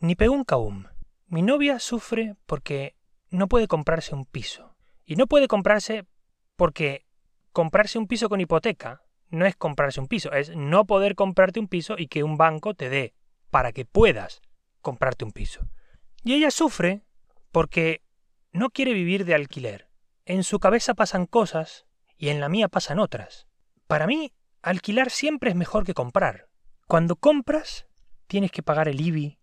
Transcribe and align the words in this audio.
Ni 0.00 0.14
pegún 0.14 0.44
caum. 0.44 0.84
Mi 1.26 1.42
novia 1.42 1.80
sufre 1.80 2.36
porque 2.46 2.96
no 3.30 3.48
puede 3.48 3.66
comprarse 3.66 4.14
un 4.14 4.26
piso. 4.26 4.76
Y 5.04 5.16
no 5.16 5.26
puede 5.26 5.48
comprarse 5.48 6.06
porque 6.56 7.06
comprarse 7.52 7.98
un 7.98 8.06
piso 8.06 8.28
con 8.28 8.40
hipoteca 8.40 9.02
no 9.30 9.44
es 9.44 9.56
comprarse 9.56 10.00
un 10.00 10.06
piso, 10.06 10.32
es 10.32 10.54
no 10.56 10.86
poder 10.86 11.14
comprarte 11.14 11.60
un 11.60 11.68
piso 11.68 11.96
y 11.98 12.06
que 12.06 12.22
un 12.22 12.36
banco 12.36 12.74
te 12.74 12.88
dé 12.88 13.14
para 13.50 13.72
que 13.72 13.84
puedas 13.84 14.40
comprarte 14.80 15.24
un 15.24 15.32
piso. 15.32 15.68
Y 16.22 16.34
ella 16.34 16.50
sufre 16.50 17.02
porque 17.50 18.02
no 18.52 18.70
quiere 18.70 18.92
vivir 18.92 19.24
de 19.24 19.34
alquiler. 19.34 19.88
En 20.24 20.44
su 20.44 20.60
cabeza 20.60 20.94
pasan 20.94 21.26
cosas 21.26 21.86
y 22.16 22.28
en 22.28 22.40
la 22.40 22.48
mía 22.48 22.68
pasan 22.68 22.98
otras. 22.98 23.46
Para 23.86 24.06
mí, 24.06 24.32
alquilar 24.62 25.10
siempre 25.10 25.50
es 25.50 25.56
mejor 25.56 25.84
que 25.84 25.94
comprar. 25.94 26.48
Cuando 26.86 27.16
compras, 27.16 27.86
tienes 28.26 28.50
que 28.50 28.62
pagar 28.62 28.88
el 28.88 29.00
IBI, 29.00 29.37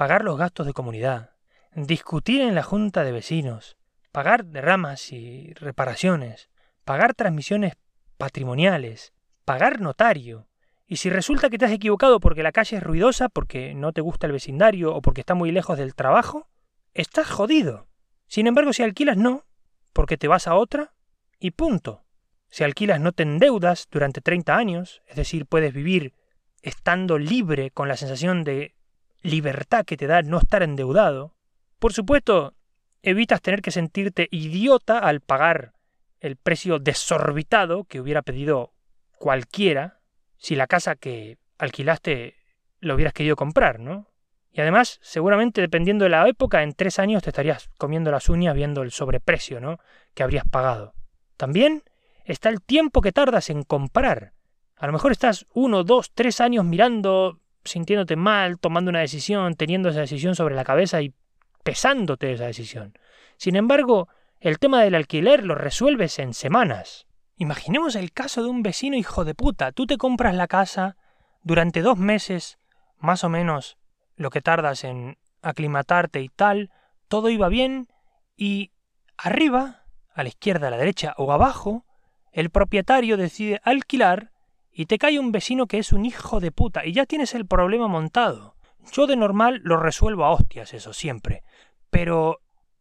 pagar 0.00 0.24
los 0.24 0.38
gastos 0.38 0.64
de 0.64 0.72
comunidad, 0.72 1.32
discutir 1.74 2.40
en 2.40 2.54
la 2.54 2.62
junta 2.62 3.04
de 3.04 3.12
vecinos, 3.12 3.76
pagar 4.12 4.46
derramas 4.46 5.12
y 5.12 5.52
reparaciones, 5.52 6.48
pagar 6.86 7.12
transmisiones 7.12 7.74
patrimoniales, 8.16 9.12
pagar 9.44 9.82
notario. 9.82 10.48
Y 10.86 10.96
si 10.96 11.10
resulta 11.10 11.50
que 11.50 11.58
te 11.58 11.66
has 11.66 11.72
equivocado 11.72 12.18
porque 12.18 12.42
la 12.42 12.50
calle 12.50 12.78
es 12.78 12.82
ruidosa, 12.82 13.28
porque 13.28 13.74
no 13.74 13.92
te 13.92 14.00
gusta 14.00 14.26
el 14.26 14.32
vecindario 14.32 14.94
o 14.94 15.02
porque 15.02 15.20
está 15.20 15.34
muy 15.34 15.52
lejos 15.52 15.76
del 15.76 15.94
trabajo, 15.94 16.48
estás 16.94 17.28
jodido. 17.28 17.86
Sin 18.26 18.46
embargo, 18.46 18.72
si 18.72 18.82
alquilas 18.82 19.18
no, 19.18 19.44
porque 19.92 20.16
te 20.16 20.28
vas 20.28 20.46
a 20.48 20.54
otra 20.54 20.94
y 21.38 21.50
punto. 21.50 22.06
Si 22.48 22.64
alquilas 22.64 23.00
no 23.00 23.12
te 23.12 23.24
endeudas 23.24 23.86
durante 23.90 24.22
30 24.22 24.56
años, 24.56 25.02
es 25.06 25.16
decir, 25.16 25.44
puedes 25.44 25.74
vivir 25.74 26.14
estando 26.62 27.18
libre 27.18 27.70
con 27.70 27.86
la 27.86 27.98
sensación 27.98 28.44
de 28.44 28.79
libertad 29.22 29.84
que 29.84 29.96
te 29.96 30.06
da 30.06 30.22
no 30.22 30.38
estar 30.38 30.62
endeudado. 30.62 31.34
Por 31.78 31.92
supuesto, 31.92 32.54
evitas 33.02 33.40
tener 33.40 33.62
que 33.62 33.70
sentirte 33.70 34.28
idiota 34.30 34.98
al 34.98 35.20
pagar 35.20 35.72
el 36.20 36.36
precio 36.36 36.78
desorbitado 36.78 37.84
que 37.84 38.00
hubiera 38.00 38.22
pedido 38.22 38.72
cualquiera 39.18 40.00
si 40.36 40.54
la 40.56 40.66
casa 40.66 40.96
que 40.96 41.38
alquilaste 41.58 42.34
lo 42.80 42.94
hubieras 42.94 43.12
querido 43.12 43.36
comprar, 43.36 43.78
¿no? 43.78 44.10
Y 44.52 44.60
además, 44.60 44.98
seguramente 45.02 45.60
dependiendo 45.60 46.04
de 46.04 46.10
la 46.10 46.26
época, 46.28 46.62
en 46.62 46.72
tres 46.72 46.98
años 46.98 47.22
te 47.22 47.30
estarías 47.30 47.70
comiendo 47.78 48.10
las 48.10 48.28
uñas 48.28 48.54
viendo 48.54 48.82
el 48.82 48.90
sobreprecio, 48.90 49.60
¿no? 49.60 49.78
que 50.14 50.22
habrías 50.22 50.44
pagado. 50.48 50.94
También 51.36 51.84
está 52.24 52.48
el 52.48 52.60
tiempo 52.60 53.00
que 53.00 53.12
tardas 53.12 53.50
en 53.50 53.62
comprar. 53.62 54.32
A 54.76 54.86
lo 54.86 54.92
mejor 54.92 55.12
estás 55.12 55.46
uno, 55.52 55.84
dos, 55.84 56.10
tres 56.12 56.40
años 56.40 56.64
mirando, 56.64 57.38
sintiéndote 57.64 58.16
mal, 58.16 58.58
tomando 58.58 58.90
una 58.90 59.00
decisión, 59.00 59.54
teniendo 59.54 59.88
esa 59.88 60.00
decisión 60.00 60.34
sobre 60.34 60.54
la 60.54 60.64
cabeza 60.64 61.02
y 61.02 61.14
pesándote 61.62 62.32
esa 62.32 62.46
decisión. 62.46 62.94
Sin 63.36 63.56
embargo, 63.56 64.08
el 64.40 64.58
tema 64.58 64.82
del 64.82 64.94
alquiler 64.94 65.44
lo 65.44 65.54
resuelves 65.54 66.18
en 66.18 66.34
semanas. 66.34 67.06
Imaginemos 67.36 67.94
el 67.94 68.12
caso 68.12 68.42
de 68.42 68.48
un 68.48 68.62
vecino 68.62 68.96
hijo 68.96 69.24
de 69.24 69.34
puta. 69.34 69.72
Tú 69.72 69.86
te 69.86 69.98
compras 69.98 70.34
la 70.34 70.46
casa 70.46 70.96
durante 71.42 71.80
dos 71.80 71.98
meses, 71.98 72.58
más 72.98 73.24
o 73.24 73.28
menos 73.28 73.78
lo 74.16 74.30
que 74.30 74.42
tardas 74.42 74.84
en 74.84 75.18
aclimatarte 75.42 76.20
y 76.20 76.28
tal, 76.28 76.70
todo 77.08 77.30
iba 77.30 77.48
bien 77.48 77.88
y 78.36 78.72
arriba, 79.16 79.84
a 80.14 80.22
la 80.22 80.28
izquierda, 80.28 80.68
a 80.68 80.70
la 80.70 80.76
derecha 80.76 81.14
o 81.16 81.32
abajo, 81.32 81.86
el 82.32 82.50
propietario 82.50 83.16
decide 83.16 83.60
alquilar 83.64 84.30
y 84.72 84.86
te 84.86 84.98
cae 84.98 85.18
un 85.18 85.32
vecino 85.32 85.66
que 85.66 85.78
es 85.78 85.92
un 85.92 86.04
hijo 86.04 86.40
de 86.40 86.52
puta 86.52 86.86
y 86.86 86.92
ya 86.92 87.06
tienes 87.06 87.34
el 87.34 87.46
problema 87.46 87.88
montado. 87.88 88.54
Yo 88.92 89.06
de 89.06 89.16
normal 89.16 89.60
lo 89.64 89.76
resuelvo 89.76 90.24
a 90.24 90.30
hostias, 90.30 90.74
eso 90.74 90.92
siempre. 90.92 91.42
Pero 91.90 92.40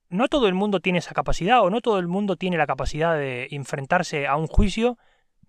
no 0.09 0.27
todo 0.27 0.47
el 0.47 0.53
mundo 0.53 0.79
tiene 0.79 0.99
esa 0.99 1.13
capacidad 1.13 1.61
o 1.61 1.69
no 1.69 1.81
todo 1.81 1.99
el 1.99 2.07
mundo 2.07 2.35
tiene 2.35 2.57
la 2.57 2.67
capacidad 2.67 3.15
de 3.15 3.47
enfrentarse 3.51 4.27
a 4.27 4.35
un 4.35 4.47
juicio 4.47 4.97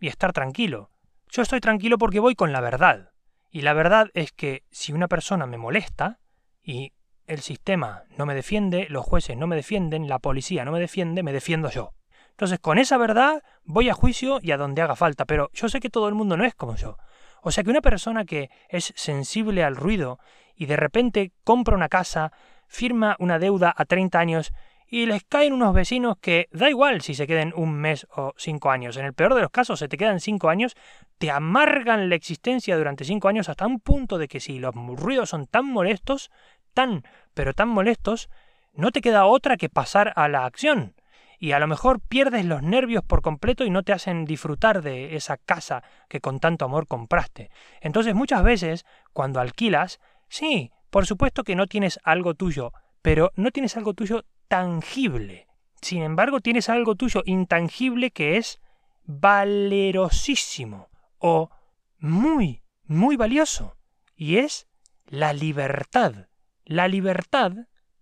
y 0.01 0.09
estar 0.09 0.33
tranquilo. 0.33 0.91
Yo 1.29 1.43
estoy 1.43 1.61
tranquilo 1.61 1.99
porque 1.99 2.21
voy 2.21 2.35
con 2.35 2.53
la 2.53 2.61
verdad. 2.61 3.13
Y 3.51 3.63
la 3.63 3.73
verdad 3.73 4.11
es 4.15 4.33
que 4.33 4.65
si 4.71 4.93
una 4.93 5.09
persona 5.09 5.47
me 5.47 5.59
molesta 5.59 6.21
y 6.63 6.93
el 7.27 7.41
sistema 7.41 8.05
no 8.17 8.27
me 8.27 8.35
defiende, 8.35 8.87
los 8.91 9.05
jueces 9.05 9.37
no 9.37 9.47
me 9.47 9.57
defienden, 9.57 10.09
la 10.09 10.19
policía 10.19 10.65
no 10.65 10.73
me 10.73 10.81
defiende, 10.81 11.23
me 11.23 11.33
defiendo 11.33 11.71
yo. 11.71 11.93
Entonces, 12.41 12.59
con 12.59 12.79
esa 12.79 12.97
verdad 12.97 13.43
voy 13.65 13.91
a 13.91 13.93
juicio 13.93 14.39
y 14.41 14.53
a 14.53 14.57
donde 14.57 14.81
haga 14.81 14.97
falta, 14.97 15.27
pero 15.27 15.51
yo 15.53 15.69
sé 15.69 15.79
que 15.79 15.91
todo 15.91 16.09
el 16.09 16.15
mundo 16.15 16.39
no 16.39 16.47
es 16.47 16.55
como 16.55 16.75
yo. 16.75 16.97
O 17.43 17.51
sea 17.51 17.63
que 17.63 17.69
una 17.69 17.83
persona 17.83 18.25
que 18.25 18.49
es 18.71 18.95
sensible 18.97 19.63
al 19.63 19.77
ruido 19.77 20.19
y 20.55 20.65
de 20.65 20.77
repente 20.77 21.33
compra 21.45 21.77
una 21.77 21.91
casa 21.91 22.33
firma 22.67 23.15
una 23.19 23.39
deuda 23.39 23.75
a 23.77 23.85
30 23.85 24.19
años 24.19 24.53
y 24.89 25.05
les 25.05 25.23
caen 25.25 25.53
unos 25.53 25.75
vecinos 25.75 26.17
que 26.19 26.49
da 26.51 26.71
igual 26.71 27.03
si 27.03 27.15
se 27.15 27.27
queden 27.27 27.53
un 27.55 27.75
mes 27.75 28.07
o 28.17 28.33
cinco 28.39 28.71
años. 28.71 28.97
En 28.97 29.05
el 29.05 29.13
peor 29.13 29.35
de 29.35 29.43
los 29.43 29.51
casos, 29.51 29.79
se 29.79 29.89
te 29.89 29.99
quedan 29.99 30.19
cinco 30.19 30.49
años, 30.49 30.75
te 31.19 31.31
amargan 31.31 32.09
la 32.09 32.15
existencia 32.15 32.75
durante 32.75 33.05
cinco 33.05 33.29
años 33.29 33.51
hasta 33.51 33.67
un 33.67 33.81
punto 33.81 34.17
de 34.17 34.29
que 34.29 34.41
si 34.41 34.59
los 34.59 34.75
ruidos 34.75 35.29
son 35.29 35.47
tan 35.47 35.67
molestos, 35.67 36.31
tan, 36.73 37.05
pero 37.35 37.53
tan 37.53 37.69
molestos, 37.69 38.31
no 38.73 38.93
te 38.93 39.03
queda 39.03 39.27
otra 39.27 39.59
que 39.59 39.69
pasar 39.69 40.15
a 40.17 40.27
la 40.27 40.47
acción. 40.47 40.95
Y 41.43 41.53
a 41.53 41.59
lo 41.59 41.67
mejor 41.67 42.01
pierdes 42.01 42.45
los 42.45 42.63
nervios 42.63 43.03
por 43.03 43.23
completo 43.23 43.65
y 43.65 43.71
no 43.71 43.83
te 43.83 43.95
hacen 43.95 44.27
disfrutar 44.27 44.83
de 44.83 45.17
esa 45.17 45.39
casa 45.39 45.83
que 46.11 46.21
con 46.21 46.39
tanto 46.39 46.67
amor 46.67 46.87
compraste. 46.87 47.51
Entonces 47.81 48.15
muchas 48.15 48.45
veces, 48.45 48.85
cuando 49.15 49.41
alquilas, 49.41 50.01
sí, 50.29 50.71
por 50.91 51.07
supuesto 51.07 51.43
que 51.43 51.57
no 51.57 51.67
tienes 51.67 51.99
algo 52.05 52.35
tuyo, 52.35 52.75
pero 53.01 53.33
no 53.37 53.53
tienes 53.53 53.79
algo 53.79 53.95
tuyo 53.95 54.27
tangible. 54.49 55.47
Sin 55.81 56.03
embargo, 56.03 56.41
tienes 56.41 56.69
algo 56.69 56.95
tuyo 56.95 57.23
intangible 57.25 58.11
que 58.11 58.37
es 58.37 58.61
valerosísimo 59.05 60.91
o 61.17 61.49
muy, 61.97 62.63
muy 62.85 63.17
valioso. 63.17 63.79
Y 64.15 64.37
es 64.37 64.69
la 65.07 65.33
libertad. 65.33 66.29
La 66.67 66.87
libertad 66.87 67.53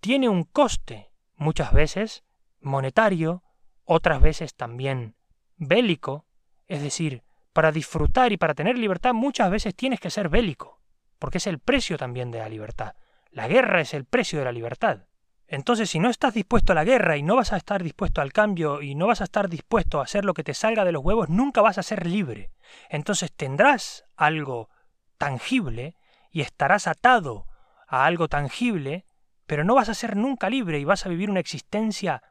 tiene 0.01 0.29
un 0.29 0.43
coste, 0.43 1.13
muchas 1.37 1.73
veces 1.73 2.25
monetario, 2.61 3.43
otras 3.85 4.21
veces 4.21 4.55
también 4.55 5.15
bélico. 5.57 6.27
Es 6.67 6.83
decir, 6.83 7.23
para 7.53 7.73
disfrutar 7.73 8.33
y 8.33 8.37
para 8.37 8.55
tener 8.55 8.79
libertad 8.79 9.15
muchas 9.15 9.51
veces 9.51 9.75
tienes 9.75 10.01
que 10.01 10.11
ser 10.11 10.29
bélico 10.29 10.79
porque 11.19 11.39
es 11.39 11.47
el 11.47 11.59
precio 11.59 11.99
también 11.99 12.31
de 12.31 12.39
la 12.39 12.49
libertad. 12.49 12.95
La 13.31 13.49
guerra 13.49 13.81
es 13.81 13.95
el 13.95 14.05
precio 14.05 14.39
de 14.39 14.45
la 14.45 14.53
libertad. 14.53 15.07
Entonces, 15.47 15.91
si 15.91 15.99
no 15.99 16.11
estás 16.11 16.35
dispuesto 16.35 16.73
a 16.73 16.75
la 16.75 16.85
guerra 16.85 17.17
y 17.17 17.23
no 17.23 17.37
vas 17.37 17.53
a 17.53 17.57
estar 17.57 17.83
dispuesto 17.83 18.21
al 18.21 18.33
cambio 18.33 18.83
y 18.83 18.95
no 18.95 19.07
vas 19.07 19.21
a 19.23 19.25
estar 19.25 19.49
dispuesto 19.49 19.99
a 19.99 20.05
hacer 20.05 20.25
lo 20.25 20.35
que 20.35 20.45
te 20.45 20.55
salga 20.55 20.85
de 20.85 20.93
los 20.93 21.03
huevos, 21.03 21.29
nunca 21.31 21.63
vas 21.63 21.79
a 21.79 21.83
ser 21.83 22.07
libre. 22.07 22.51
Entonces 22.91 23.33
tendrás 23.33 24.05
algo 24.17 24.69
tangible 25.17 25.97
y 26.31 26.43
estarás 26.43 26.87
atado 26.87 27.47
a 27.87 28.05
algo 28.05 28.29
tangible, 28.29 29.07
pero 29.47 29.65
no 29.65 29.75
vas 29.75 29.89
a 29.89 29.95
ser 29.95 30.17
nunca 30.17 30.51
libre 30.51 30.79
y 30.79 30.85
vas 30.85 31.07
a 31.07 31.09
vivir 31.09 31.31
una 31.31 31.41
existencia 31.41 32.23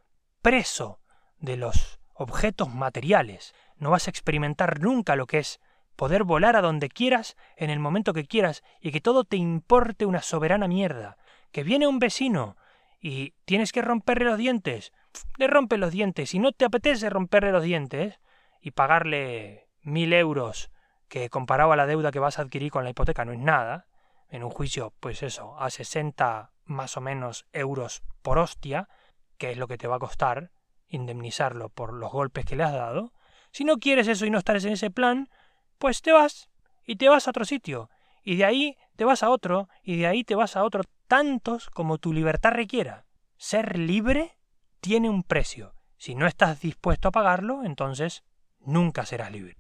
preso 0.48 1.02
de 1.42 1.58
los 1.58 2.00
objetos 2.14 2.74
materiales. 2.74 3.54
No 3.76 3.92
vas 3.92 4.08
a 4.08 4.12
experimentar 4.12 4.80
nunca 4.80 5.18
lo 5.18 5.26
que 5.26 5.40
es 5.40 5.60
poder 5.98 6.24
volar 6.24 6.56
a 6.56 6.62
donde 6.62 6.88
quieras, 6.88 7.36
en 7.58 7.70
el 7.70 7.80
momento 7.80 8.14
que 8.14 8.26
quieras, 8.26 8.64
y 8.80 8.94
que 8.94 9.02
todo 9.02 9.26
te 9.26 9.36
importe 9.36 10.06
una 10.06 10.22
soberana 10.22 10.70
mierda. 10.70 11.18
Que 11.52 11.64
viene 11.64 11.86
un 11.86 12.00
vecino 12.00 12.56
y 13.02 13.32
tienes 13.44 13.74
que 13.74 13.82
romperle 13.82 14.24
los 14.24 14.38
dientes, 14.38 14.94
le 15.38 15.48
rompe 15.48 15.78
los 15.78 15.92
dientes. 15.92 16.30
Si 16.30 16.40
no 16.40 16.54
te 16.54 16.64
apetece 16.64 17.10
romperle 17.10 17.52
los 17.52 17.64
dientes 17.64 18.22
y 18.62 18.72
pagarle 18.72 19.68
mil 19.82 20.14
euros, 20.14 20.72
que 21.10 21.30
comparado 21.30 21.74
a 21.74 21.76
la 21.76 21.88
deuda 21.88 22.12
que 22.12 22.20
vas 22.20 22.40
a 22.40 22.44
adquirir 22.44 22.72
con 22.72 22.86
la 22.86 22.92
hipoteca 22.92 23.26
no 23.26 23.34
es 23.34 23.40
nada, 23.40 23.88
en 24.30 24.46
un 24.46 24.50
juicio, 24.52 24.94
pues 25.02 25.24
eso, 25.24 25.60
a 25.60 25.70
60 25.70 26.54
más 26.64 26.96
o 26.96 27.02
menos 27.02 27.46
euros 27.52 28.02
por 28.22 28.38
hostia, 28.38 28.88
que 29.38 29.52
es 29.52 29.58
lo 29.58 29.68
que 29.68 29.78
te 29.78 29.88
va 29.88 29.96
a 29.96 30.00
costar 30.00 30.52
indemnizarlo 30.90 31.70
por 31.70 31.94
los 31.94 32.12
golpes 32.12 32.46
que 32.46 32.56
le 32.56 32.64
has 32.64 32.74
dado. 32.74 33.14
Si 33.52 33.64
no 33.64 33.78
quieres 33.78 34.08
eso 34.08 34.26
y 34.26 34.30
no 34.30 34.38
estás 34.38 34.64
en 34.66 34.74
ese 34.74 34.92
plan, 34.92 35.30
pues 35.78 36.02
te 36.02 36.12
vas 36.12 36.50
y 36.86 36.96
te 36.96 37.10
vas 37.10 37.28
a 37.28 37.32
otro 37.32 37.46
sitio, 37.46 37.90
y 38.24 38.36
de 38.36 38.46
ahí 38.46 38.78
te 38.96 39.06
vas 39.06 39.24
a 39.24 39.30
otro, 39.30 39.70
y 39.84 39.98
de 39.98 40.08
ahí 40.08 40.24
te 40.24 40.36
vas 40.36 40.56
a 40.56 40.64
otro, 40.64 40.84
tantos 41.08 41.70
como 41.70 41.98
tu 41.98 42.14
libertad 42.14 42.52
requiera. 42.52 43.06
Ser 43.38 43.78
libre 43.78 44.38
tiene 44.80 45.10
un 45.10 45.24
precio. 45.24 45.74
Si 45.98 46.16
no 46.16 46.28
estás 46.28 46.62
dispuesto 46.62 47.08
a 47.08 47.12
pagarlo, 47.12 47.64
entonces 47.64 48.24
nunca 48.60 49.06
serás 49.06 49.32
libre. 49.32 49.56